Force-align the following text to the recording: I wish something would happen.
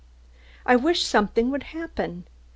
I 0.65 0.77
wish 0.77 1.03
something 1.03 1.51
would 1.51 1.61
happen. 1.61 2.25